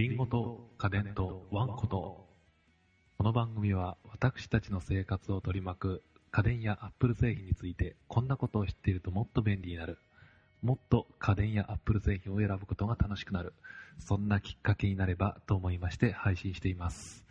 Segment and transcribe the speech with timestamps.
[0.00, 2.26] リンゴと家電とワンコと。
[3.18, 9.98] この番組は私たちの生活を取り巻く家電やアップル製品についてこんなことを知っているともっと便利になる。
[10.62, 13.52] もっと家電やアップル製品を選ぶことが楽しくなる。
[13.98, 17.26] そんなきっかけになればと思いまして配信しています。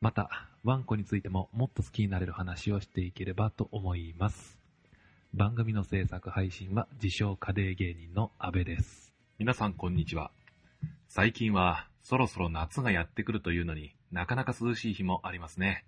[0.00, 0.30] また、
[0.62, 4.60] ワンコについてももっと好きになれる話をしていければと思います。
[5.34, 9.12] 番組の制作配信は自称家電芸人の阿部です。
[9.40, 10.30] 皆さんこんにちは。
[11.08, 15.84] 最近はそろそろ夏がやってくるというのになかなか涼しい日もありますね。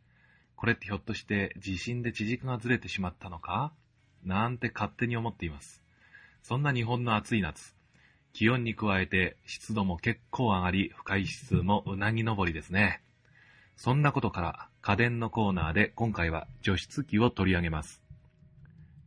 [0.57, 3.71] これってひょっとして地震で地軸がずれてしまったのか？
[4.25, 5.81] なんて勝手に思っています。
[6.43, 7.73] そんな日本の暑い夏。
[8.33, 13.01] 気温に加えて湿度も結構上がり不快指数もうなぎ登りですね。
[13.77, 18.03] そんなことから家電のコーナーで今回は除湿機を取り上げます。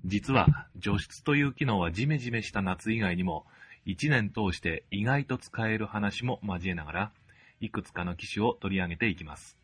[0.05, 3.45] 実は除湿という機能はジメジメした夏以外にも
[3.85, 7.11] 1年通して意外と使える話も交えながら、
[7.59, 9.57] いくつかの機種を取り上げていきます。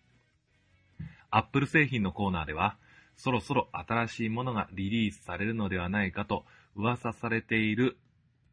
[1.29, 2.77] Apple 製品のコーナーでは、
[3.15, 7.97] そろそろ新しいものがリリースされるのではないかと噂されている。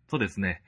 [0.08, 0.62] とですね、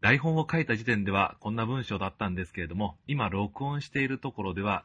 [0.00, 4.84] 台本を書いた時点ではこんな文章だったんですけれども、今録音しているところでは、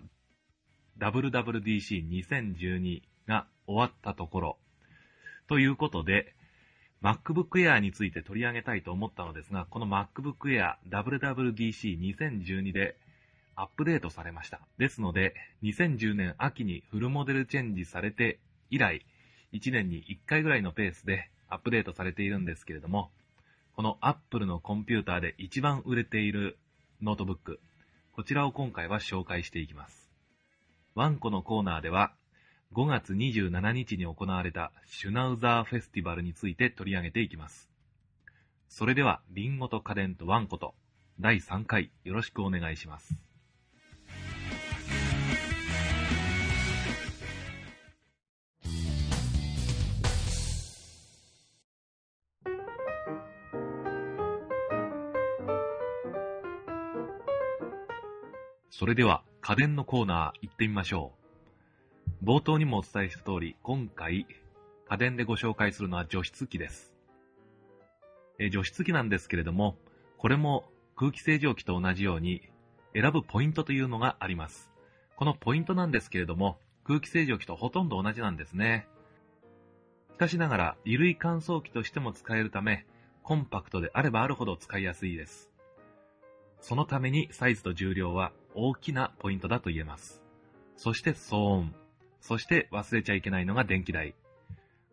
[1.00, 4.58] WWDC2012 が終わったところ、
[5.48, 6.34] ということで、
[7.04, 12.96] MacBook Air について取り上げたいと思ったのですが、この MacBook Air WWDC2012 で
[13.56, 14.60] アップデートされました。
[14.78, 18.38] ですので、2010年秋にフルモデルチェンジされて
[18.70, 19.06] 以来、
[19.54, 23.10] 1年に1回ぐらいのペースでアップデートされているんですけれども、
[23.76, 26.58] この Apple のコンピューターで一番売れている
[27.02, 27.60] ノートブック、
[28.14, 30.12] こちらを今回は紹介していきます。
[30.94, 32.14] ワンコのコーナーでは、
[32.74, 37.70] 5月27日に行われたシュナウザーフェスティバルについて取り上げていきます。
[38.70, 40.74] それでは、リンゴと家電とワンコと
[41.20, 43.14] 第3回よろしくお願いします。
[58.70, 61.21] それでは、家電のコーナー行ってみましょう。
[62.24, 64.28] 冒頭にもお伝えした通り、今回、
[64.88, 66.94] 家電でご紹介するのは除湿機です。
[68.38, 69.76] え除湿機なんですけれども、
[70.20, 70.66] これも
[70.96, 72.44] 空気清浄機と同じように、
[72.94, 74.72] 選ぶポイントというのがあります。
[75.16, 78.88] このポイントなんですけれども、空気清浄機とほとんど同じなんですね。
[80.14, 82.86] しかしながら、衣類乾燥機としても使えるため、
[83.24, 85.50] コンパクトであればあるほど使いやすいです。
[86.60, 90.22] そのためにサイズと重量は大きなポイントだと言えます。
[90.78, 91.81] そして騒音。
[92.22, 94.14] そして忘れちゃいけないのが電気代。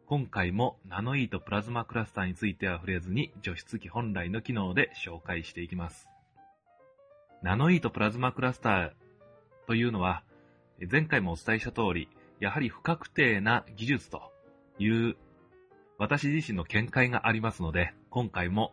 [0.06, 6.08] 今回もナノイートプラズマクラスターについては触れずに除湿機本来の機能で紹介していきます。
[7.42, 8.90] ナノイートプラズマクラスター
[9.66, 10.22] というのは
[10.90, 12.08] 前回もお伝えした通り、
[12.40, 14.32] やはり不確定な技術と
[14.78, 15.16] いう
[15.98, 18.72] 私自身の見解がありますので、今回も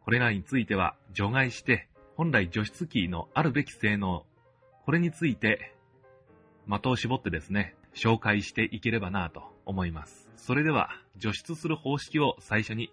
[0.00, 4.26] これらについては除外して本来除湿機のあるべき性能、
[4.84, 5.75] これについて
[6.68, 10.28] 的を絞ってですね、紹介していければなと思います。
[10.36, 12.90] それでは、除湿する方式を最初に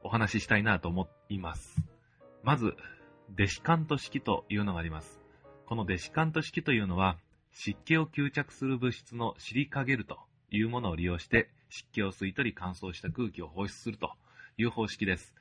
[0.00, 1.82] お話ししたいなと思います。
[2.42, 2.76] まず、
[3.30, 5.20] デシカント式というのがあります。
[5.66, 7.18] このデシカント式というのは、
[7.52, 10.18] 湿気を吸着する物質のシリカゲルと
[10.50, 14.12] いうものを利用して、湿気を吸い取り乾燥した空気を放出すると
[14.56, 15.34] いう方式です。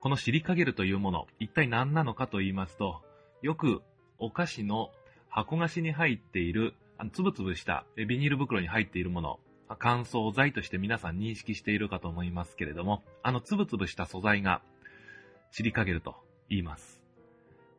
[0.00, 3.02] このシリカゲルというもの、一体何なのかと言いますと、
[3.42, 3.82] よく
[4.18, 4.90] お菓子の
[5.38, 9.38] 箱菓子に入っている、あのつぶつぶしたビニール袋に入っているもの、
[9.78, 14.62] 乾燥剤として皆さん認識しているかと思いますけれども、あのつぶつぶした素材が
[15.52, 16.16] シリカゲルと
[16.48, 17.00] 言います。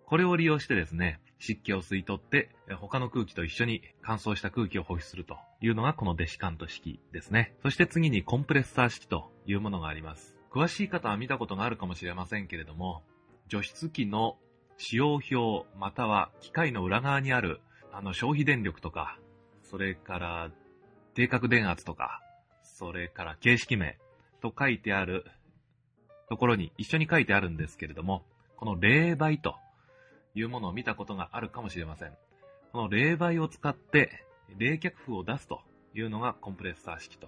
[0.05, 7.55] これを利用してですね、湿気を吸い取って、他の空気と一緒に乾燥した空気を放出するというのがこのデシカント式ですね。
[7.61, 10.37] そして次にコンプレッサー式というものがあります。
[10.49, 13.03] 詳しい方は見たことがあるかもしれませんけれども、
[13.49, 14.37] 除湿機の
[14.81, 17.59] 使用表または機械の裏側にある
[17.91, 19.19] あの消費電力とか、
[19.69, 20.51] それから
[21.13, 22.21] 定格電圧とか、
[22.63, 23.97] それから形式名
[24.41, 25.25] と書いてある
[26.29, 28.23] ところに一緒に書いてあるんですけれども、
[28.55, 29.57] この冷媒と
[30.33, 32.13] いうものを見たことがあるかもしれません。
[32.71, 34.23] この冷媒を使って
[34.57, 35.59] 冷却風を出すと
[35.93, 37.27] いうのがコンプレッサー式と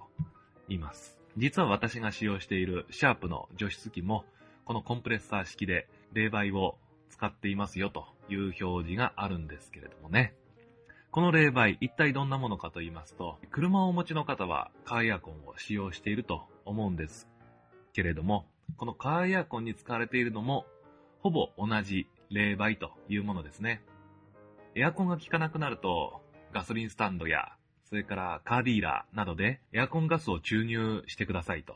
[0.70, 1.20] 言います。
[1.36, 4.24] 実は私が使用しているシャープの除湿機も
[4.64, 6.78] このコンプレッサー式で冷媒を
[7.12, 10.34] 使っていますよという表示があるんですけれどもね。
[11.12, 17.28] この冷媒、一体どんなものかと言いますと、車をお持ちの方はカーエアコンを使用していると思うんです
[17.94, 18.48] けれども、
[18.78, 20.66] このカーエアコンに使われているのも、
[21.20, 23.84] ほぼ同じ冷媒というものですね。
[24.74, 26.22] エアコンが効かなくなると、
[26.54, 27.50] ガソリンスタンドや、
[27.90, 31.76] それからカーディーラーなどでエアコンガスを注入してくださいと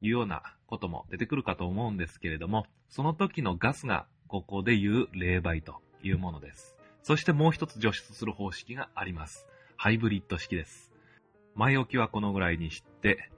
[0.00, 6.74] いうようなことも出てくるかと思うんですけれども、その時のガスがここで言う冷媒というものです。
[7.04, 9.46] そしてもう一つ除湿する方式があります。
[9.76, 10.90] ハイブリッド式です。
[11.54, 13.30] 前置きはこのぐらいにして、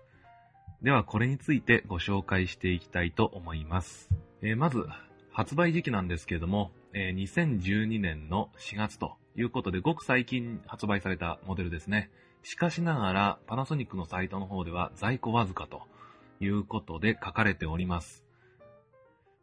[0.82, 4.10] では、これについてご紹介していきたいと思います。
[4.42, 4.88] えー、まず、
[5.36, 12.10] 発売時期なんですけれども、えー、2012年の4月ということで、ごく最近発売されたモデルですね。
[12.42, 15.82] しかしながら、パナソニックのサイトの方では在庫わずかと
[16.40, 18.24] いうことで書かれております。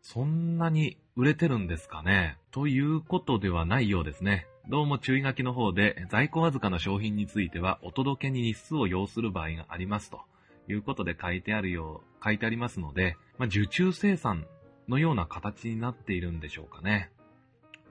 [0.00, 2.38] そんなに売れてるんですかね？
[2.52, 4.46] ということではないようですね。
[4.70, 10.20] どうも注意書きの方で在庫わずかな商品についてはお届けに日数を要する場合がありますと
[10.68, 14.46] いうことで書いてあるよう、書いてありますので、まあ、受注生産
[14.88, 17.10] のような形になっているんでしょうかね。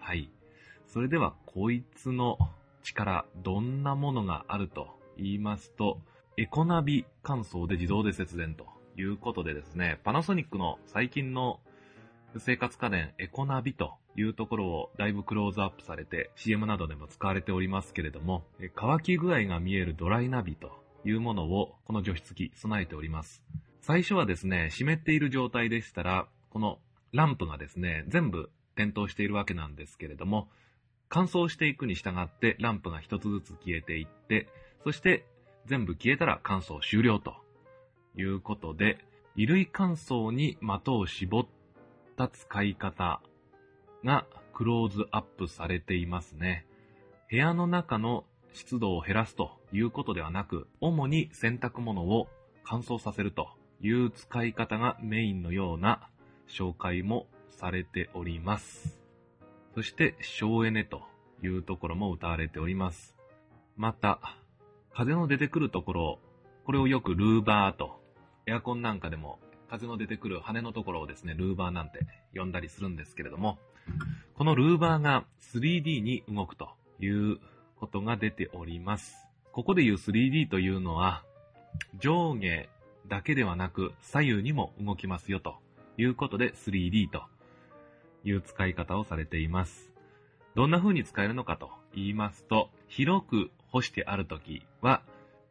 [0.02, 0.30] はい。
[0.88, 2.38] それでは、こいつの
[2.84, 6.02] 力、どんなものがあると言いますと、
[6.38, 8.66] エコナビ乾燥で自動で節電と
[8.98, 11.60] いうことでですね、パナソニックの最近の
[12.38, 18.44] 生活家電エコナビというところをだいぶクローズアップされて CM などでも使われておりますけれども、
[18.76, 20.72] 乾き具合が見えるドライナビと
[21.06, 23.44] いうものをこの除湿機備えております。
[23.82, 26.80] 最初はですね、湿っている状態でしたら、この
[27.12, 30.50] ランプがですね、全部点灯しているわけなんですけれども、
[31.10, 34.48] 乾燥していくに従ってランプが一つずつ消えていって、
[34.84, 35.26] そして
[35.66, 37.36] 全部消えたら乾燥終了と
[38.16, 38.98] いうことで、
[39.36, 41.46] 衣類乾燥に的を絞っ
[42.18, 43.22] た使い方
[44.04, 46.66] がクローズアップされていますね。
[47.30, 52.28] 部屋の中の湿度を減らすということではなく、主に洗濯物を
[52.64, 53.50] 乾燥させると
[53.82, 56.10] いう使い方がメインのような
[56.48, 59.00] 紹介もされております。
[59.76, 61.02] そして、省エネと
[61.44, 63.16] いうところも歌われております。
[63.78, 64.20] また、
[64.94, 66.20] 風の出てくるところ、
[66.66, 68.02] これをよくルーバーと、
[68.46, 69.40] エアコンなんかでも
[69.72, 72.00] 風の出てくる羽のところをですね、ルーバーなんて
[72.36, 73.58] 呼んだりするんですけれども、
[74.36, 77.40] このルーバーが 3D に動くという
[77.78, 79.16] ことが出ております。
[79.54, 81.24] ここで言う 3D というのは、
[81.98, 82.68] 上下
[83.08, 85.56] だけではなく左右にも動きますよと
[85.98, 87.24] いうことで 3D と
[88.24, 89.92] いう使い方をされています。
[90.56, 95.02] どんな風に使えるのかと言いますと、広く干してあるときは、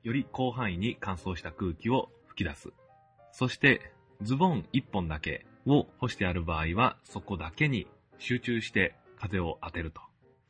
[0.02, 2.70] より広範囲に乾燥した空気を吹き出す。
[3.32, 7.86] そして、ズボン1本だけを干してある場合は、そこだけに
[8.18, 10.00] 集中して風を当てると。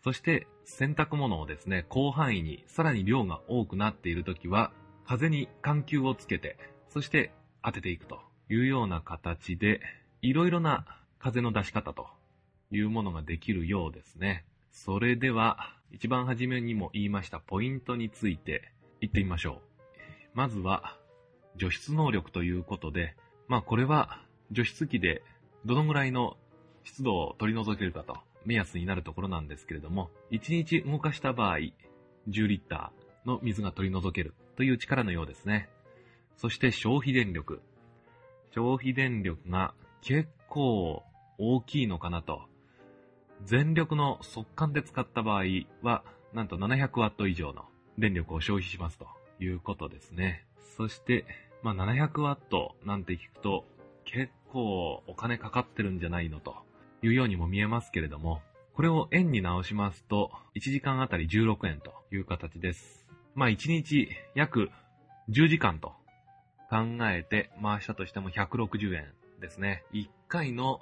[0.02, 4.72] そして、洗濯物をですね、広範囲にさらに量が多くなっているときは、
[5.06, 6.56] 風に緩急をつけて、
[6.88, 7.32] そして
[7.62, 9.80] 当てていくというような形で、
[10.22, 12.08] いろいろな風の出し方と
[12.72, 14.44] いうものができるようですね。
[14.70, 19.98] それでは、一番初めにも言いましたポイントについて言ってみましょう。
[20.34, 20.96] まずは、
[21.56, 23.16] 除湿能力ということで、
[23.48, 25.22] まあこれは除湿機で
[25.64, 26.36] どのぐらいの
[26.84, 35.68] 湿度を取り除けるかと目安になるところなんですけれども、1日動かした場合、10リッターの水が取り除けるという力のようですね。
[36.36, 37.60] そして消費電力。
[38.54, 41.04] 消費電力が結構
[41.40, 42.42] 大きいのかなと
[43.44, 45.44] 全力の速乾で使った場合
[45.82, 46.04] は、
[46.34, 47.64] なんと700ワット以上の
[47.98, 49.06] 電力を消費しますと
[49.40, 50.44] いうことですね。
[50.76, 51.24] そして、
[51.62, 53.64] まあ、700ワットなんて聞くと、
[54.04, 56.56] 結構お金かかってるんじゃないのと
[57.02, 58.40] いうようにも見えますけれども、
[58.74, 63.08] これを円に直しますと、1時間あたり16円という形です。
[63.34, 64.70] まあ、1日約
[65.30, 65.92] 10時間と
[66.68, 69.06] 考えて回したとしても160円
[69.40, 69.84] ですね。
[69.92, 70.80] 1回の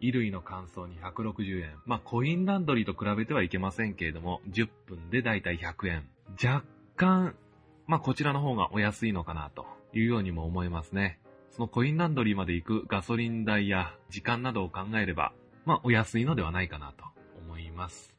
[0.00, 1.76] 衣類の乾燥に160円。
[1.86, 6.08] まあ、コインランドリーと比べてはいけませんけれども、10分でだいたい100円。
[6.42, 6.64] 若
[6.96, 7.36] 干、
[7.86, 11.20] まあ、こちらの方がお安いのかなというようにも思いますね。
[11.50, 15.32] そのコインランドリーまで行くガソリン代や時間などを考えれば、
[15.66, 17.04] まあ、お安いのではないかなと
[17.46, 18.14] 思います。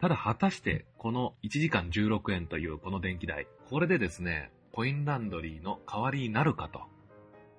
[0.00, 6.82] ただ果たしてこの1時間16円というこの電気代、これでですね、コインランドリーの代わりになるかと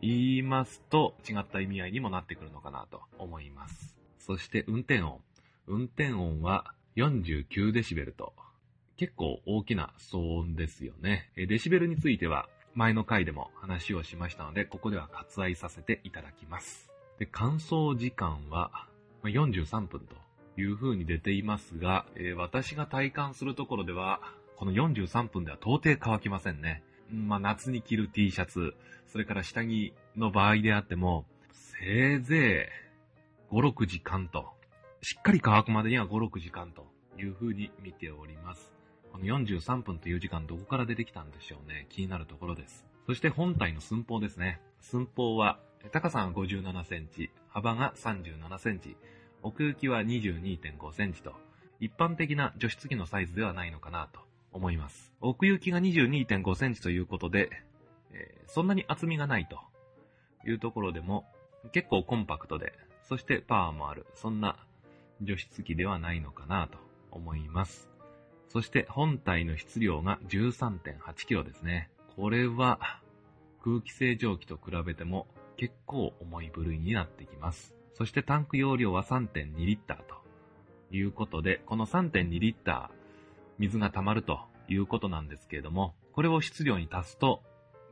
[0.01, 3.95] 言いますと、違った意味合いにもなってくるのかなと思います。
[4.19, 5.19] そして運転音。
[5.67, 8.33] 運転音は49デシベルと、
[8.97, 11.31] 結構大きな騒音ですよね。
[11.35, 16.91] デシベルについては前の回でも話をしましたので、ここでは割愛させていただきます。
[17.19, 18.87] で乾燥時間は
[19.23, 20.15] 43分と
[20.61, 24.21] いう風に出ていますが、えー私が体感するところでは、
[24.57, 26.83] この43分では到底乾きませんね。
[27.15, 28.75] まあ、夏に着る T シャツ、
[29.07, 32.69] それから下着の場合であっても、せいぜ
[33.51, 34.45] い5、6時間と、
[35.01, 38.73] しっかり乾くまでには5、6時間という風に見ております。
[39.11, 41.87] この43分という時間どこから出てきたんでしょうね。
[41.89, 42.85] 気になるところです。
[43.05, 44.59] そして本体の寸法ですね。
[44.81, 45.59] 寸法は、
[45.91, 48.97] 高さが57センチ、幅が37センチ、
[49.41, 51.33] 奥行きは22.5センチと、
[51.79, 54.19] 一般的な除湿機のサイズではないのかなと
[54.55, 55.13] 思います。
[55.19, 57.49] 奥行きが22.5センチということで、
[58.11, 59.59] えーそんなに厚みがないと
[60.49, 61.25] いうところでも、
[61.73, 62.73] 結構コンパクトで、
[63.09, 64.55] そしてパワーもある、そんな
[65.21, 66.77] 除湿機ではないのかなと
[67.11, 67.89] 思います。
[68.47, 71.89] そして本体の質量が 13.8kg ですね。
[72.15, 73.01] これは
[73.61, 77.75] 空気清浄機と比べても結構重い部類になってきます。
[77.93, 80.15] そしてタンク容量は3.2リッターと
[80.95, 83.04] いうことで、この3.2リッター
[83.57, 87.41] 水が溜まるということなんですけれども、これを質量に足すと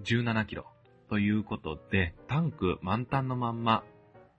[0.03, 0.65] 17キロ
[1.09, 3.83] ということで、タンク満タンのまんま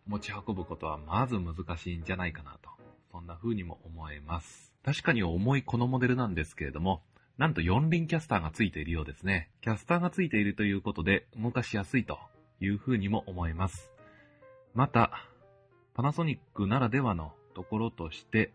[0.07, 2.71] 持ち運ぶことはまず難しいんじゃないかなと。
[3.11, 4.73] そんな風にも思えます。
[4.85, 7.03] 確かに重いこのモデルなんですけれども、
[7.39, 9.51] なんと4輪キャスターがついているようですね。
[9.63, 12.19] キャスターがついているということで動かしやすいと
[12.61, 13.93] いう風にも思えます。
[14.75, 15.13] また、
[15.95, 18.53] パナソニックならではのところとして、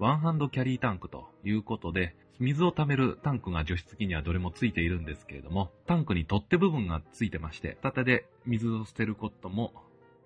[0.00, 9.72] ワンハンドキャリータンクということで、水を溜めるタンクが除湿機にはどれもついているんですけれども、タンクに取っ手部分がついてまして、片手で水を捨てることも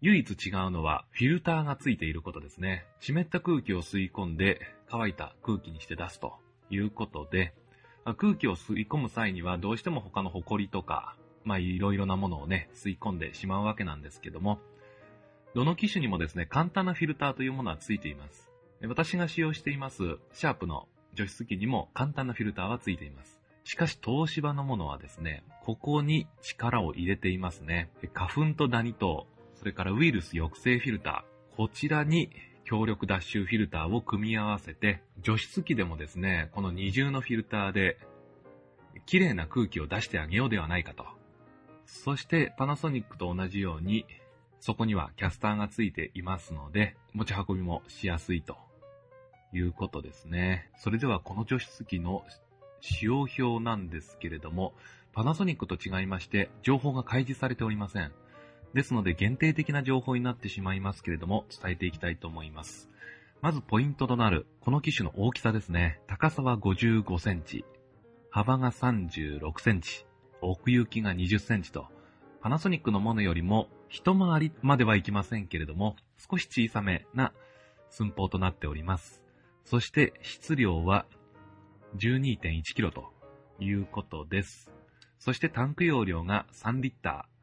[0.00, 2.84] 唯一違うのはフィルターがついていることですね。
[3.00, 6.34] 湿った空気を吸い込んで乾いた空気にして出すと
[6.70, 7.54] いうことで、
[8.18, 14.60] 空気を吸い込む際にはどうしても他の埃とか、まあいろいろなものをね、吸い込んでしまうわけなんですけども、
[15.54, 18.50] どの機種にもですね、簡単なフィルターというものはついています。
[18.86, 23.40] 私が使用しています、シャープの除湿機にも簡単なフィルターはついています。
[23.62, 27.88] しかし、東芝のものはですね、ここに力を入れていますね。
[28.12, 29.26] 花粉とダニと、
[29.64, 32.28] それからウイルス抑制フィルター、こちらに
[32.66, 37.96] 強力脱臭フィルターを組み合わせて、除湿機でもですね、この二重のフィルターで、
[39.06, 41.06] 綺麗な空気を出してあげようではないかと。
[41.86, 44.04] そして、パナソニックと同じように、
[44.60, 48.58] そこにはキャスターがついていますので、持ち運びもしやすいと
[49.54, 50.70] いうことですね。
[50.76, 52.22] それではこの除湿機の
[52.82, 54.74] 使用表なんですけれども、
[55.14, 58.12] パナソニックと違いまして、情報が開示されておりません。
[58.74, 62.90] ですので限定的な情報になってしまいますけれども、伝えていきたいと思います。
[63.40, 66.00] まずポイントとなる、この機種の大きさですね。
[66.06, 67.64] 高さは55センチ、
[68.30, 70.06] 幅が36センチ、
[70.40, 71.86] 奥行きが20センチと、
[72.40, 77.32] パナソニックのものよりも一回りまではいきませんけれども、少し小さめな
[77.90, 79.22] 寸法となっております。
[79.64, 81.06] そして質量は
[81.96, 83.12] 12.1kg と
[83.60, 84.70] いうことです。
[85.20, 87.33] そしてタンク容量が3リッター。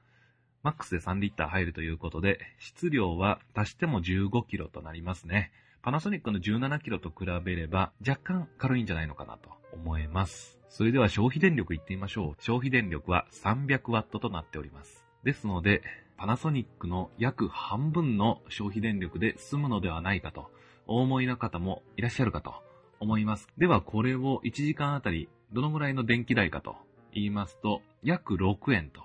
[0.64, 5.52] マックスで3リッター入るということで、質量は足しても 15kg となりますね。
[5.82, 10.60] パナソニックの 17kg と比べれば若干軽いんじゃないのかなと思います。
[10.70, 12.44] それでは消費電力いってみましょう。
[12.44, 15.04] 消費電力は 300W となっております。
[15.24, 15.82] ですので、
[16.16, 20.52] パナソニックの約半分の消費電力で済むのではないかと
[20.86, 22.54] お思いの方もいらっしゃるかと
[23.00, 23.48] 思います。
[23.58, 26.76] ではこれを1時間あたりどのぐらいの電気代かと
[27.14, 29.02] 言いますと、約6円と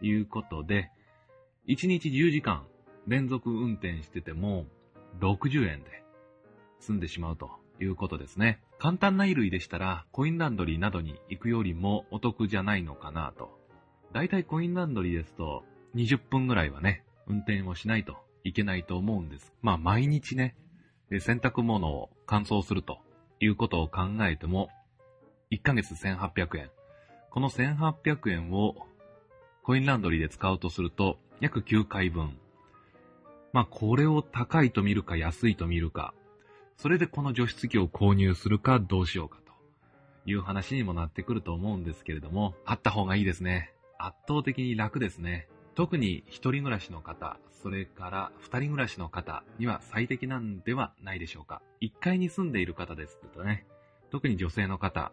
[0.00, 0.90] いうことで、
[1.68, 2.66] 1日10時間
[3.06, 4.66] 連続運転してても
[5.20, 6.02] 60円で
[6.80, 7.50] 済んでしまうと
[7.80, 8.60] いうことですね。
[8.78, 13.58] 簡単な衣類でしたら、コインランドリーなどに行くよりもお得じゃないのかなと。
[14.12, 15.64] だいたいコインランドリーですと、
[15.94, 19.52] 20分ぐらいはね、運転をしないといけないと思うんです。
[19.62, 20.56] まあ毎日ね、
[21.10, 22.98] 洗濯物を乾燥すると
[23.40, 24.68] いうことを考えても、
[25.50, 26.70] 1ヶ月1800円。
[27.30, 28.76] この1800円を
[29.68, 32.38] コインランドリーで使うとすると、約9回分。
[33.52, 36.14] まあこれを高いと見るか安いと見るか、
[36.78, 39.52] それでこの除湿機を購入するかどうしようかと
[40.24, 43.74] いう話にもなってくると思うんですけれども、あった方がいいですね。
[43.98, 45.48] 圧倒的に楽ですね。
[45.74, 51.60] 特に一人暮らしの方、それから二人暮らしの方には最適なんではないでしょうか。
[51.80, 53.66] 一階に住んでいる方ですとね、
[54.10, 55.12] 特に女性の方、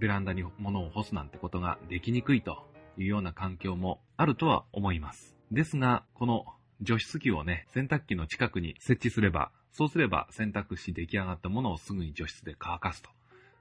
[0.00, 2.68] ベランダに物を干すなんてことができにくいと
[2.98, 5.36] いうような環境もあるとは思います。
[5.50, 6.46] ですが、この
[6.80, 13.10] 除湿機をね、洗濯機の近くに設置すれば、そうすれば洗濯し出来上がったものをすぐに除湿で乾かすと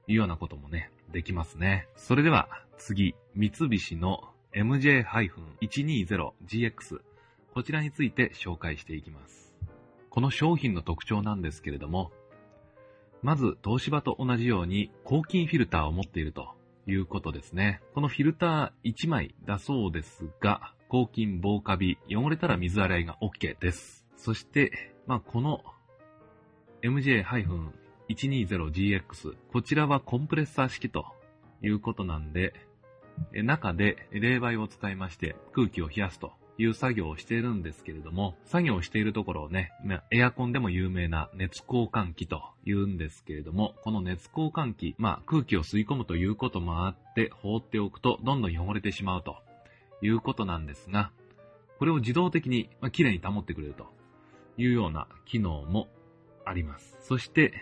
[0.08, 1.88] いうようなこともね、できますね。
[1.96, 7.02] それでは次、三菱の MJ-120GX
[7.54, 9.54] こちらについて紹介していきます。
[10.10, 12.12] この商品の特徴なんですけれども、
[13.22, 16.56] まず東芝と同じように抗菌フィルターを持っていると
[16.90, 17.82] いうことですね。
[17.94, 24.06] このフィルター1枚だそうですが、抗菌防カビ、汚れたら水洗いが OK です。
[24.18, 25.64] そして、まあ、この
[26.82, 31.06] MJ-120GX、こちらはコンプレッサー式と
[31.62, 32.54] いうことなんで、
[33.34, 39.72] 中で冷媒を使いまして空気を冷やすという作業をしているんですけれども、作業をしているところをね、
[40.12, 49.38] エアコンでも有名な熱交換器と言うんですけれども、この熱交換器、まあ空気を吸い込むということもあって放っておくとどんどん汚れてしまうと
[50.02, 51.12] いうことなんですが、
[51.80, 53.86] これを自動的にまあ綺麗に保ってくれると
[54.58, 55.88] いうような機能も
[56.44, 56.98] あります。
[57.00, 57.54] そして、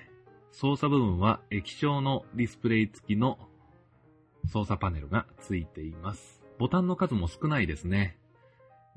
[0.52, 3.38] 操作部分は液晶のディスプレイ付きの
[4.52, 6.42] 操作パネルが付いています。
[6.58, 8.18] ボタンの数も少ないですね。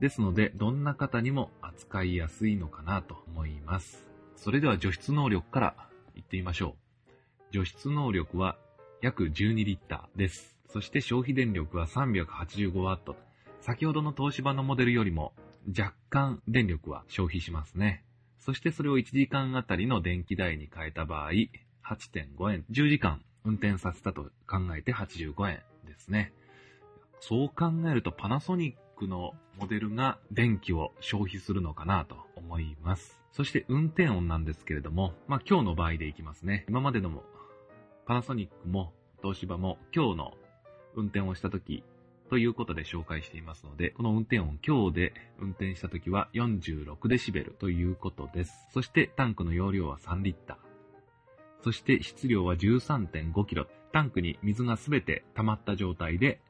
[0.01, 4.07] ですので、どんな方にも扱いやすいのかなと思います。
[4.35, 5.75] それでは除湿能力から
[6.17, 6.75] いってみましょ
[7.11, 7.13] う。
[7.53, 8.57] 除湿能力は
[9.03, 10.57] 約12リッターです。
[10.73, 13.15] そして消費電力は 385W。
[13.61, 15.35] 先ほどの東芝のモデルよりも
[15.69, 18.03] 若干電力は消費しますね。
[18.39, 21.33] そしてそれを1時間あたりの電気代に変えた場合、
[21.85, 22.65] 8.5円。
[22.71, 26.33] 10時間運転させたと考えて85円ですね。
[27.21, 33.19] そう考えるとパナソニッククのモデルが電気を消費するのかなと思います。
[33.33, 36.67] そして運転音なんですけれども、まあ今日の場合でいきますね。
[36.69, 37.23] 今までのも
[38.07, 40.33] パナソニックも東芝も今日の
[40.95, 41.83] 運転をした時
[42.29, 48.53] ということで紹介していますので、この運転音強で運転した時は46デシベルということです。
[48.73, 50.57] そしてタンクの容量は3リッター。
[51.63, 53.67] そして質量は13.5キロ。
[53.93, 56.41] タンクに水がすべて溜まった状態で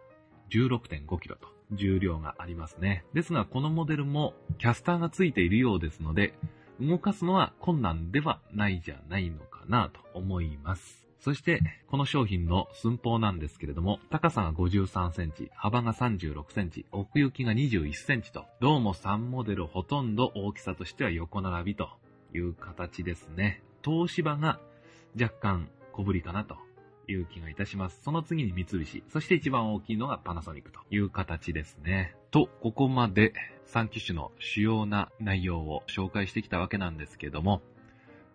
[0.50, 3.04] 16.5キロと重量がありますね。
[3.14, 6.34] ですがこのモデルもキャスターがついているようですので、
[6.80, 11.06] 動かすのは困難ではないじゃないのかなと思います。
[11.20, 21.90] そして、この商品の寸法なんですけれども、高さが53センチ、幅が36センチ、奥行きが21センチと、どうも3モデルほとんど大きさとしては横並びと
[22.34, 23.62] いう形ですね。
[23.84, 24.60] 東芝が
[25.20, 26.56] 若干小ぶりかなと
[27.12, 28.00] いう気がいたします。
[28.02, 32.14] その次に三菱、そして一番大きいのがパナソニックという形ですね。
[32.30, 33.34] と、ここまで
[33.66, 37.62] 3機種の主要な内容を紹介してきたわけなんですけども、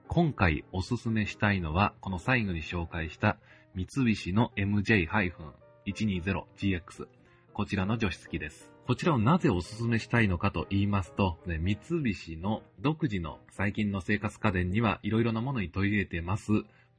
[0.07, 3.38] 今回おすすめしたいのは、この最後に紹介した
[3.73, 7.07] 三菱の MJ-120GX。
[7.53, 8.71] こちらの除湿機です。
[8.85, 16.51] こちらをなぜおすすめしたいのかと言いますと、ね、三菱の独自の最近の生活家電には色々なものに取り入れてます、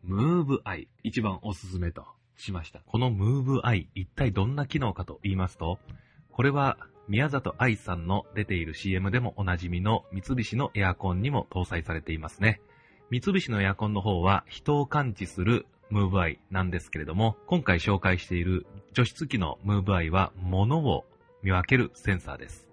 [0.06, 0.86] ムーブアイ。
[1.02, 2.80] 一番おすすめとしました。
[2.86, 5.80] このムーブアイ、一体どんな機能かと言いますと、
[6.30, 12.60] これは宮里愛さんの出ている CM でもおなじみの三菱のエアコンにも搭載されていますね。
[13.10, 21.04] 三菱のエアコンの方は人を感知するムーブアイなんですけれども、今回紹介している除湿機のムーブアイは物を
[21.42, 22.68] 見分けるセンサーです。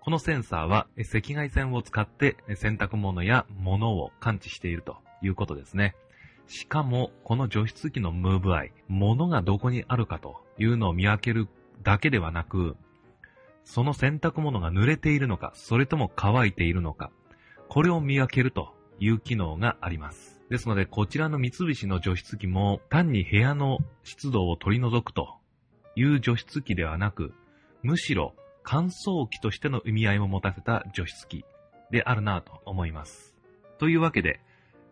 [0.00, 5.94] このセンサーは赤外線を使って洗濯物や物を感知しているということですね。
[6.50, 11.46] しかも、この除湿機のムーブアイ、物がどこにあるかというのを見分ける
[11.84, 12.76] だけではなく、
[13.64, 17.12] その洗濯物が濡れているのか、それとも乾いているのか、
[17.68, 20.40] これを見分けるという機能があります。
[20.50, 25.36] ですので、こちらの三菱の除湿機も単に部屋の湿度を取り除くと
[25.94, 27.32] いう除湿機ではなく、
[27.84, 28.34] むしろ
[28.64, 31.44] 乾燥機としての意味合いも持たせた除湿機
[31.92, 33.36] であるなぁと思います。
[33.78, 34.40] というわけで、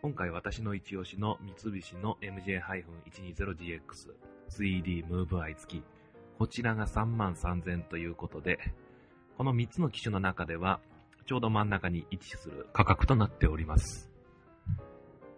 [0.00, 3.80] 今回私の一押しの三菱の MJ-120GX
[4.48, 5.84] 3D ムーブアイ付き。
[6.38, 8.58] こちらが33,000ということで、
[9.36, 10.80] この3つの機種の中では、
[11.26, 14.10] ちょうど真ん中に位置する価格となっております。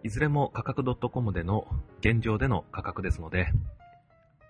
[0.01, 1.67] いずれも価格 .com での
[1.99, 3.51] 現状での価格ですので、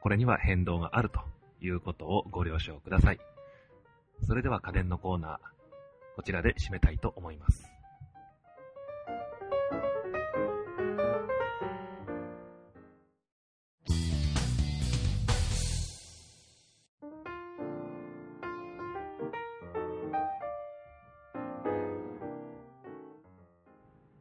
[0.02, 1.22] これには変動があると
[1.60, 3.20] いうことをご了承ください。
[4.26, 5.38] それでは家電のコーナー、
[6.16, 7.64] こちらで締めたいと思います。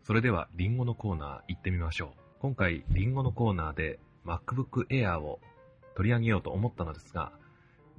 [0.07, 2.21] それでは、リンゴのコーナー行ってみましょう。
[2.39, 5.41] 今回、リンゴのコーナーで MacBook Air を
[5.97, 7.33] 取り上げようと思ったのですが、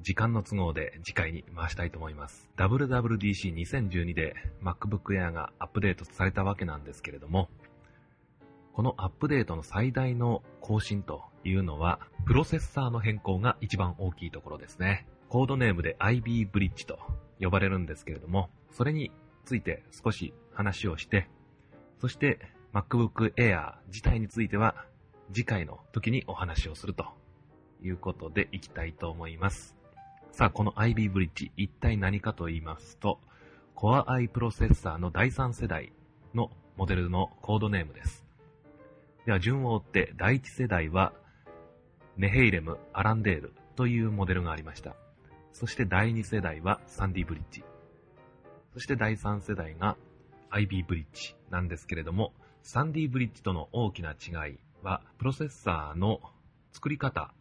[0.01, 2.49] 時間の都合で次回に回したいと思います。
[2.57, 7.49] WWDC2012 で MacBook Air がアップデートされたわけなんですけれども、
[8.73, 15.07] このアップデートの最大の更新というのは、プロセッサーの変更が一番大きいところですね。
[15.29, 16.99] コードネームで IB ブリッジと
[17.39, 19.11] 呼ばれるんですけれども、それに
[19.45, 21.27] ついて少し話をして、
[21.99, 22.39] そして
[22.73, 24.85] MacBook Air 自体については
[25.33, 27.05] 次回の時にお話をすると
[27.81, 29.76] いうことでいきたいと思います。
[30.37, 33.19] さあ、この IB ブリッジ一体何かと言いますと、
[33.75, 35.91] Core i プロセッサーの第3世代
[36.35, 38.23] のモデルのコードネームです。
[39.25, 41.11] では順を追って第1世代は
[42.17, 44.95] ネヘイレム、アランデールというモデルがありました。
[45.53, 47.63] そして第2世代はサンディブリッジ。
[48.73, 49.97] そして第3世代が
[50.51, 56.21] IB ブリッジなんですけれども、サンディブリッジとの大きな違いは、プロセッサーの
[56.73, 57.33] 作り方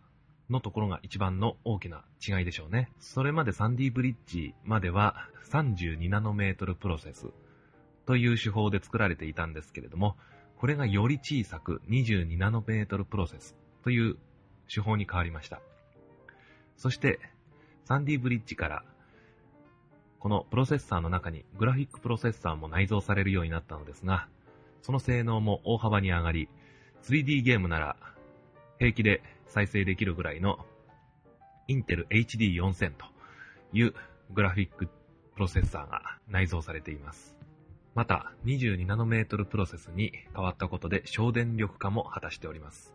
[0.51, 2.91] のところが一番の大きな違いでしょうね。
[3.01, 7.27] それまでサンディブリッジまでは32ナノメートルプロセス
[8.07, 10.17] という手法で作られていたんですけれども、
[10.59, 14.17] これがより小さく22ナノメートルプロセスという
[14.73, 15.61] 手法に変わりました。
[16.77, 17.21] そして、
[17.85, 18.85] サンディブリッジから
[20.19, 24.29] このプロセッサーの中にグラフィックプロセッサーも内蔵されるようになったのですが、
[24.83, 26.49] その性能も大幅に上がり、
[27.05, 27.97] 3D ゲームなら
[28.79, 30.59] 平気で再生できるぐらいの
[31.69, 33.07] インテル HD4000 と
[33.73, 33.95] いう
[34.33, 37.37] グラフィックプロセッサーが内蔵されています。
[37.95, 42.95] また、22ナノメートルプロセスに変わったことで省電力化も果たしております。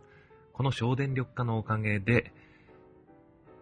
[0.52, 2.32] この省電力化のおかげで、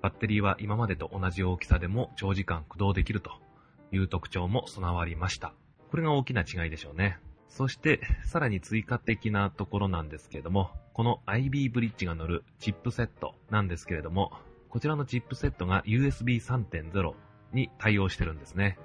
[0.03, 3.31] バッテリーは今までと同じ大きさでも長時間駆動できると
[3.93, 5.55] いう特徴も備わりました。
[5.91, 7.19] これが大きな違いでしょうね。
[7.51, 14.33] そして、さらに追加的なところなんですけれども、この IB ブリッジが乗るチップセットなんですけれども、
[14.69, 17.13] こちらのチップセットが USB 3.0
[17.53, 18.79] に対応してるんですね。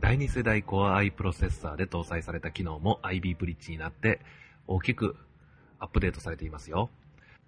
[0.00, 4.20] 第2世代 Core i プロセッサーで搭載された機能も IB ブリッジになって
[4.66, 5.16] 大きく
[5.78, 6.90] アップデートされていますよ。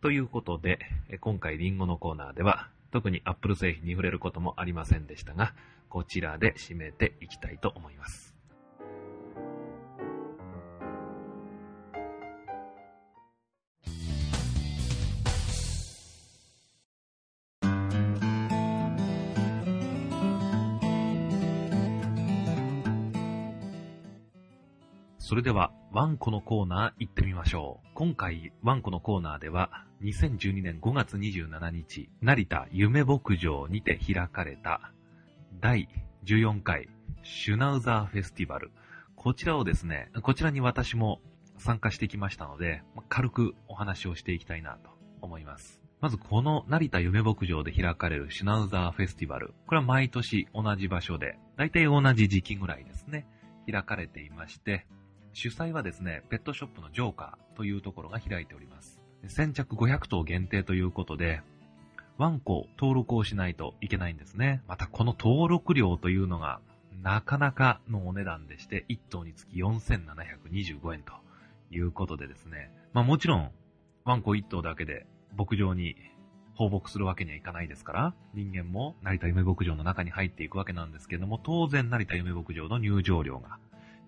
[0.01, 0.79] ということで、
[1.21, 5.55] 今回リンゴのコーナーでは特に Apple 製品に触れることもありませんでしたが、
[5.91, 8.26] こちらで締めていきたいと思います。
[25.29, 27.89] それでは、ワンコのコーナー行ってみましょう。
[27.95, 34.93] 今回、ワンコのコーナーでは、2012年5月27日、成田夢牧場にて開かれた、
[35.59, 35.89] 第
[36.27, 36.89] 14回
[37.25, 38.71] シュナウザーフェスティバル。
[39.17, 41.21] こちらをですね、こちらに私も
[41.59, 44.91] 参加してきましたので、軽くお話をしていきたいなと
[45.23, 45.83] 思います。
[46.01, 49.55] まずこの成田夢牧場で開かれるシュナウザーフェスティバル。
[49.67, 53.27] これは毎年同じ場所で、だいたい同じ時期ぐらいですね、
[53.69, 54.87] 開かれていまして、
[55.37, 59.03] 主催はですね、ペットショップのジョーカーというところが開いております。
[59.29, 61.43] 先着500頭限定ということで、
[62.17, 64.63] ワンコ登録をしないといけないんですね。
[64.67, 66.61] またこの登録料というのが
[67.03, 71.13] なかなかのお値段でして、1頭につき4725円と
[71.71, 72.71] いうことでですね。
[72.95, 73.51] まあもちろん、
[74.07, 75.05] ワンコ1頭だけで
[75.37, 75.97] 牧場に
[76.55, 83.59] 放牧するわけにはいかないですから、人間も成田夢牧場の中に入っていくわけなんですけども、当然成田夢牧場の入場料が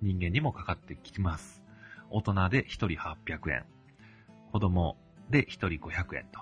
[0.02, 1.62] 人間にもかかってきます。
[2.10, 3.64] 大人で1人800円、
[4.52, 4.96] 子供
[5.30, 6.40] で1人500円と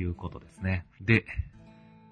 [0.00, 0.86] いうことですね。
[1.00, 1.24] で、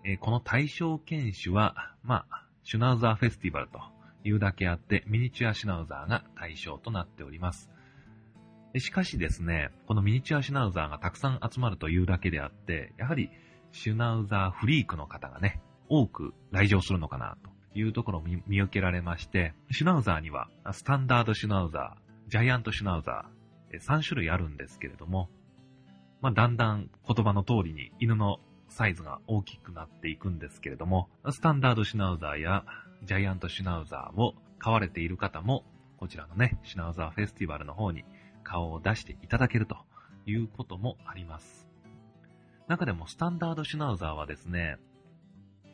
[0.05, 3.81] えー、この対象犬種は、まあ、シュナウザーフェスティバルと
[4.25, 7.71] いうだけあって、ミニチュアシュナウザーが対象となっております。
[8.79, 13.31] しかしですね、このミニチュアシュナウザーがたくさん集まるというだけであって、やはり
[13.73, 25.29] シュナウザーフリークの方がね、多く来場するのかなというところを見受けられまして、シュナウザーにはスタンダードシュナウザー、ジャイアントシュナウザー、3種類あるんですけれども、
[26.21, 32.65] まあ、だんだん言葉の通りに犬のサイズが大きくなっていくんですけれども、スタンダードシュナウザーや
[33.05, 35.65] ジャイアントシュナウザーを飼われている方も、
[35.99, 38.05] こちらのね、シュナウザーフェスティバルの方に
[38.45, 39.77] 顔を出していただけると
[40.27, 41.69] いうこともあります。
[42.69, 44.79] 中でもスタンダードシュナウザーはですね、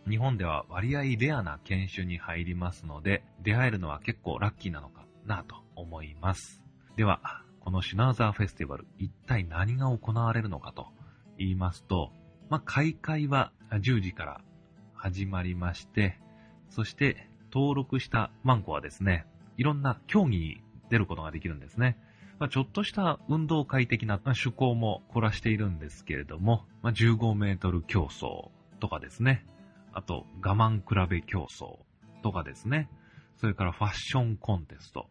[0.08, 6.62] 日本では割合レアな犬種に入りますので、出会えるのは結構ラッキーなのかなと思います。
[6.96, 7.20] では、
[7.60, 10.86] このシュナウザーフェスティバル、一体何が行われるのかと
[11.36, 12.10] 言いますと、
[12.48, 14.40] まあ、開会は10時から
[14.94, 16.18] 始まりまして、
[16.70, 19.26] そして登録したワンコはですね、
[19.58, 21.98] いろんな競技に出ることができるんですね。
[22.38, 29.44] まあ、ちょっとした運動会的な趣向も凝らしているんですけれども、まあ、15メートル競争とかですね、
[29.98, 31.80] あと我慢比べ競争
[32.22, 32.88] とかですね、
[33.36, 35.10] それからファッションコンテスト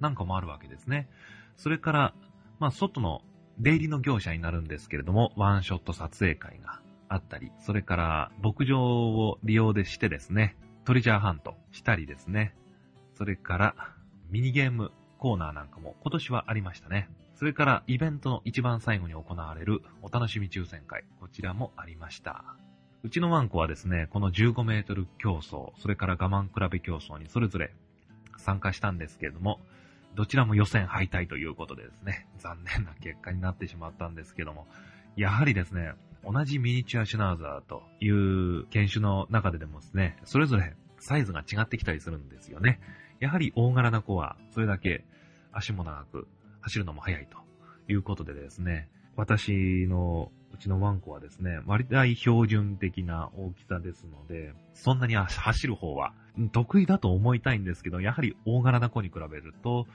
[0.00, 1.10] なんかもあるわけですね。
[1.56, 2.14] それから、
[2.58, 3.20] まあ、外の
[3.58, 12.54] 出入りの業者になるんですけれども、ワンショット撮影会があったり、それから牧場を利用でしてですね、トリジャーハントしたりですね、
[13.12, 13.74] それから
[14.30, 17.10] ミニゲームコーナーなんかも今年はありましたね。
[17.34, 22.56] それからイベントの一番最後に行われるお楽しみ抽選会、こちらもありました。
[23.04, 27.72] うちのワンコはですね、この15メートル競争、それから我慢比べ競争にそれぞれ
[28.38, 29.60] 参加したんですけれども、
[30.16, 34.66] どちらも予選敗退ということでですね、残念な結果になってしまったんですけども、
[35.16, 35.92] やはりですね、
[36.24, 42.80] 同じミニチュアシュナウザーという犬種の中ででもですね、それぞれサイズが違ってきたりするんですよね。
[43.20, 45.04] やはり大柄な子はそれだけ
[45.52, 46.26] 足も長く
[46.62, 47.38] 走るのも速いと
[47.90, 56.12] いうことでですね、私のうちのワンコはですね、割合標準的な大きさですので、そんなに走る方は
[56.50, 59.86] 得意だと思いたいんですけど、やはり大柄な子に比べると、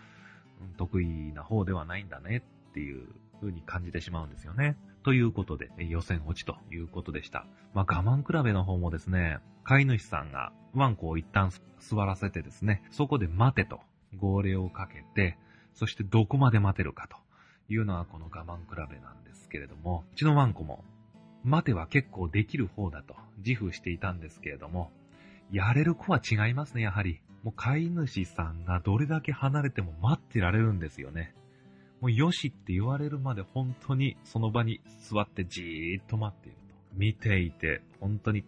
[0.78, 3.10] 得意な方ではないんだねっていう
[3.42, 4.78] 風に感じてしまうんですよね。
[5.04, 7.46] ということで、予選落ちということでした。
[7.74, 13.82] まあ、我慢比べの方もですね、飼い主さんがワンコを一旦座らせてですね、そこで待てと
[14.16, 15.38] 号令をかけて、
[15.74, 17.18] そしてどこまで待てるかと
[17.70, 20.84] いうのがこの我慢比べなんですけれども、うちのワンコも
[21.44, 24.92] 待ては結構できる方だと自負していたんですけれども、
[25.52, 27.22] やれる子は違いますね、やはり。
[27.44, 31.36] もう飼い主さんがどれだけ離れても待ってられるんですよね。
[32.00, 36.74] もうよしって言われるまで本当にその場に座ってじーっと待っていると。
[36.94, 38.46] 見ていて本当に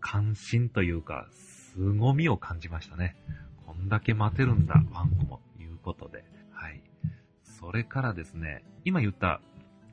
[0.00, 1.28] 関心というか、
[1.74, 3.16] 凄みを感じましたね。
[3.64, 6.24] こんだけ待てるんだ、ワンコも、いうことで。
[7.62, 9.40] それからですね、今言った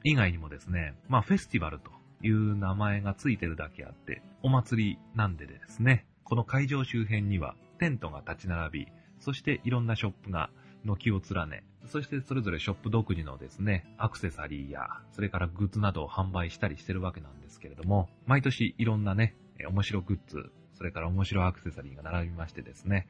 [0.04, 1.92] 以外にもですね、まあフェスティバルと
[2.24, 8.88] いう名前がついてるだけあって、お祭りなんでですね、この会場周辺にはテントが立ち並び、
[9.20, 10.50] そしていろんなショップが
[10.84, 19.36] 軒を連ね、そしてそれぞれショップ独自のですね、アクセサリーや、それからグッズなどを販売したりしてるわけなんですけれども、毎年いろんなね、
[19.70, 23.08] 面白グッズ、それから面白アクセサリーが並びましてですね、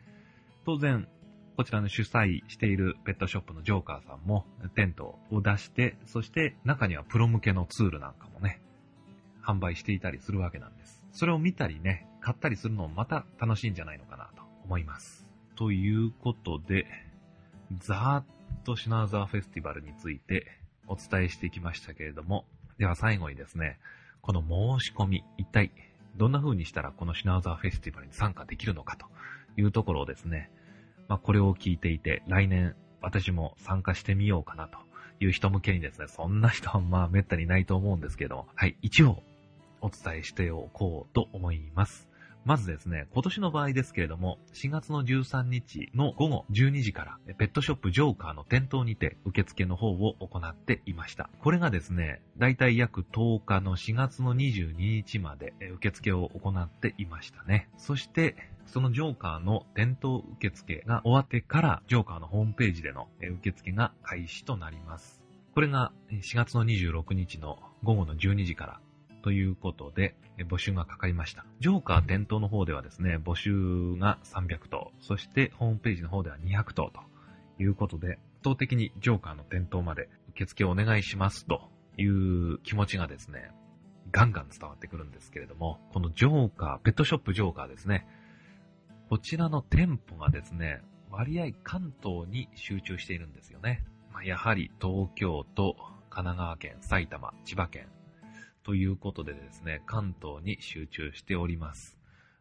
[0.65, 1.07] 当然、
[1.59, 4.45] こちらの主催しているペットショップのジョーカーさんも
[4.75, 8.61] テントを出して、そして中にはプロ向けのツールなんかもね、
[9.45, 11.03] 販売していたりするわけなんです。
[11.11, 15.27] それを見たりね、買ったりするのもまた楽しいんじゃないのかなと思います。
[15.57, 16.85] ということで、
[17.79, 18.25] ざーっ
[18.63, 20.45] とシナウザーフェスティバルについて
[20.87, 22.45] お伝えしてきましたけれども、
[22.77, 23.79] では最後にですね、
[24.21, 24.39] この
[24.79, 25.73] 申し込み、一体
[26.15, 29.07] どんな風にしたらこのシナウザーフェスティバルに参加できるのかと
[29.57, 30.49] いうところをですね、
[31.09, 34.77] まあこれを聞いていて来年私も参加してみようかなと
[35.19, 39.21] いう人向けにですね、そんな人はまあ滅多にないと思うんですけど、はい、一応
[39.81, 42.08] お伝えしておこうと思います。
[42.45, 51.29] まずですね、今年の場合ですけれども、4月の13日の午後12時から、ペットショップジョーカーの店頭にて受付の方を行っていました。
[51.41, 57.69] これがですね、だいたい約10日の4月の22日まで受付を行っていましたね。
[57.77, 65.21] そして、そのジョーカーの店頭受付が終わってから、ジョーカーのホームページでの受付が開始となります。
[65.53, 68.79] これが4月の26日の午後の12時から
[69.21, 70.15] ということで、
[70.49, 71.45] 募集がかかりました。
[71.59, 77.01] ジョーカー店頭の方ではですね、募集が300頭、そしてホームページの方では200頭と
[77.61, 83.51] いうことで、圧倒的にジョーカーの店頭まで受付をお願いしますという気持ちがですね、
[84.11, 88.07] ガンガン伝わってくるんですけれども、このジョーカー、ペットショップジョーカーですね、
[89.09, 93.83] こちらの店舗がですね、割合関東に集中しているんですよね。
[94.13, 95.75] まあ、やはり東京都、
[96.09, 97.87] 神奈川県、埼玉、千葉県、
[98.63, 101.97] ということでですね、関東に集中しております。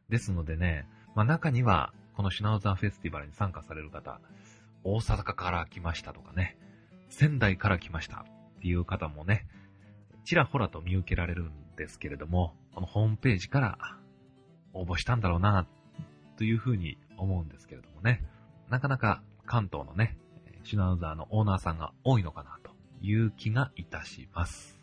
[0.09, 4.21] ですのでね、まあ中には、このシュナウザーフェスティバルに参加される方、
[4.85, 6.59] 大阪から来ましたとかね、
[7.09, 8.27] 仙台から来ました
[8.59, 9.47] っていう方もね、
[10.25, 13.79] ちらほらと見受けられるんですけれども、このホームページから
[14.75, 15.67] 応募したんだろうな、
[16.37, 18.25] というふうに思うんですけれどもね、
[18.69, 20.19] なかなか関東のね、
[20.65, 24.78] シュナウザーのオーナーさんが多いのかなという気がいたします。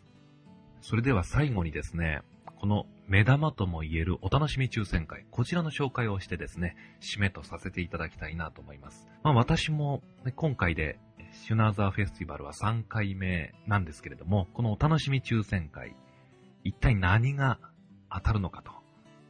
[0.80, 2.22] それでは最後にですね、
[2.58, 9.06] この目玉とも言えるお楽しみ抽選会、こちらの紹介をしてですね、締めとさせていただきたいなと思います。
[9.22, 10.98] まあ私も、ね、今回で
[11.32, 15.94] シュナーザーフェスティバルは3回目なんですけれども、このお楽しみ抽選会、
[16.64, 17.58] 一体何が
[18.10, 18.72] 当たるのかと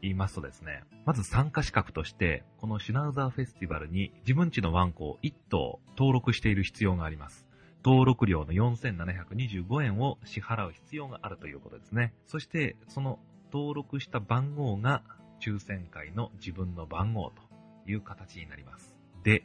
[0.02, 7.45] 言いますとですね、まず参加資格として、このシュナウザーフェスティバルに自分家のワンコを1頭登録している必要があります。
[7.86, 12.12] 登録料の4725円を支払う必要があるということですね。
[12.26, 13.20] そして、その
[13.52, 15.04] 登録した番号が
[15.40, 18.96] 抽選会の自分の番号という形になります。
[19.22, 19.44] で、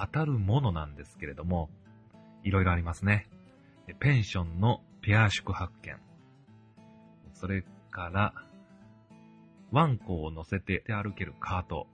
[0.00, 1.70] 当たるものなんですけれども、
[2.44, 3.28] いろいろありますね。
[3.98, 5.98] ペンションのペア宿泊券。
[7.32, 8.32] それから、
[9.72, 11.88] ワンコを乗せて歩けるカート。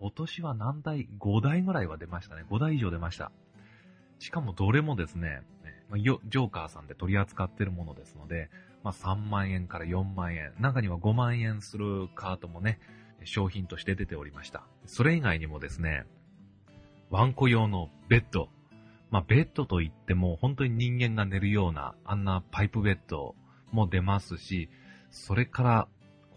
[0.00, 2.44] 今年は何台 ?5 台ぐらいは出ましたね。
[2.50, 3.32] 5台以上出ました。
[4.18, 5.42] しかもどれもですね、
[5.96, 8.50] ジョーカーさんで取り扱ってるものですので、
[8.82, 12.78] まあ、3万円から4万円、中には5万円するカートもね、
[13.24, 14.66] 商品として出ておりました。
[14.86, 16.04] それ以外にもですね、
[17.10, 18.48] ワンコ用のベッド。
[19.10, 23.36] まあ、ベッドといっても本当に人間が寝るようなあんなパイプベッド
[23.70, 24.68] も出ますし、
[25.10, 25.88] それから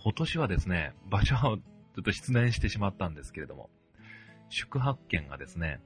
[0.04, 1.56] 今年はですね、場所はちょ
[2.02, 3.70] っと失念してしまったんですけれども、
[4.50, 5.80] 宿泊券がですね、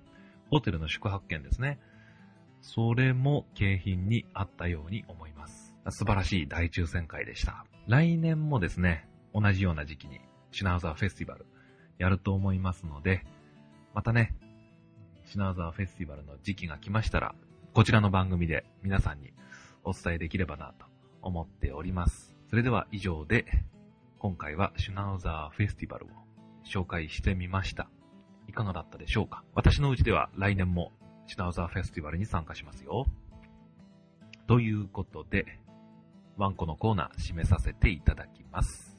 [0.51, 1.79] ホテルの宿泊券ですね。
[2.61, 5.73] それも景品にあったように思います。
[5.89, 7.65] 素晴らしい大抽選会でした。
[7.87, 10.19] 来年もですね、同じような時期に
[10.51, 11.45] シュナウザーフェスティバル
[11.97, 13.25] やると思いますので、
[13.93, 14.35] またね、
[15.25, 17.33] シュナウザーフェスティバルの時期が来ましたら、
[17.73, 19.33] こちらの番組で皆さんに
[19.85, 20.85] お伝えできればなと
[21.21, 22.35] 思っております。
[22.49, 23.45] それでは以上で、
[24.19, 26.09] 今回はシュナウザーフェスティバルを
[26.65, 27.87] 紹介してみました。
[28.51, 29.45] いかがだったでしょうか？
[29.55, 30.91] 私のうちでは来年も
[31.25, 33.05] シナウザーフェスティバルに参加しますよ。
[34.45, 35.45] ということで、
[36.35, 38.97] ワンコのコーナー締めさせていただきます。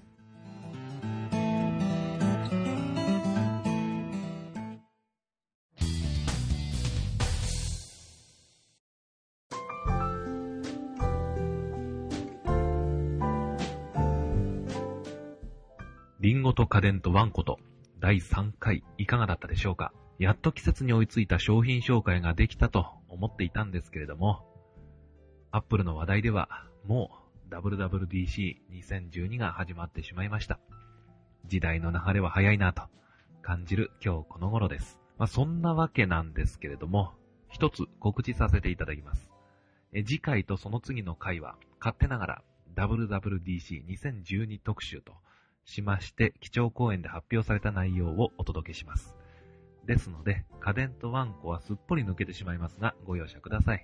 [16.20, 17.58] リンゴと家電とワンコと
[18.02, 19.92] 第3回いかがだったでしょうか？
[20.18, 24.44] やっと季節に追いついた商品紹介ができたと思っていたんですけれども、
[25.52, 26.48] アップルの話題では
[26.84, 27.12] も
[27.48, 30.58] う WWDC2012 が始まってしまいました。
[31.46, 32.82] 時代の流れは早いなと
[33.40, 34.98] 感じる今日この頃です。
[35.16, 37.12] まあ、そんなわけなんですけれども、
[37.50, 39.30] 一つ告知させていただきます。
[39.92, 42.42] え次回とその次の回は勝手ながら
[42.74, 45.12] WWDC2012 特集と
[45.64, 49.14] しまして、基調講演で発表された内容をお届けします。
[49.86, 53.82] ですので、家電とワンコはすっぽり抜けてしまいますが、ご容赦ください。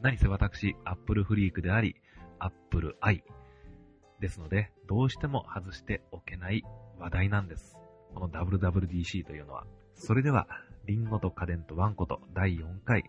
[0.00, 1.96] 何せ私、アップルフリークであり、
[2.38, 3.22] アップル愛。
[4.20, 6.62] ですので、どうしても外しておけない
[6.98, 7.76] 話題なんです。
[8.14, 9.66] この WWDC というのは。
[9.94, 10.46] それでは、
[10.86, 13.04] リンゴと家電とワンコと第4回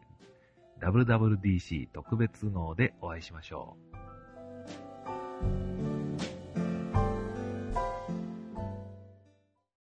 [0.82, 3.78] WWDC 特別号でお会いしましょ
[5.90, 5.93] う。